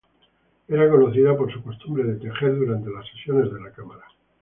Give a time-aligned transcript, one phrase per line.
[0.67, 4.01] Era conocida por su costumbre de tejer durante las sesiones de la Cámara.